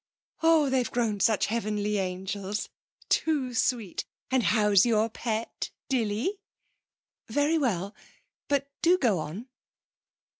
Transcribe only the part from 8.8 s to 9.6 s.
do go on.'